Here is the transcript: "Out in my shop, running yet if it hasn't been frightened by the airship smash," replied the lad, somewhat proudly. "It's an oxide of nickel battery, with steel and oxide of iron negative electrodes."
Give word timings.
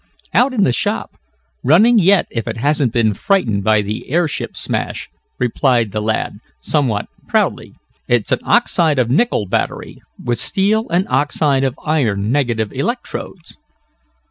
"Out 0.33 0.51
in 0.51 0.63
my 0.63 0.71
shop, 0.71 1.11
running 1.63 1.99
yet 1.99 2.25
if 2.31 2.47
it 2.47 2.57
hasn't 2.57 2.91
been 2.91 3.13
frightened 3.13 3.63
by 3.63 3.83
the 3.83 4.09
airship 4.09 4.57
smash," 4.57 5.07
replied 5.37 5.91
the 5.91 6.01
lad, 6.01 6.39
somewhat 6.59 7.05
proudly. 7.27 7.75
"It's 8.07 8.31
an 8.31 8.39
oxide 8.41 8.97
of 8.97 9.11
nickel 9.11 9.45
battery, 9.45 10.01
with 10.17 10.39
steel 10.39 10.89
and 10.89 11.07
oxide 11.07 11.63
of 11.63 11.77
iron 11.85 12.31
negative 12.31 12.73
electrodes." 12.73 13.55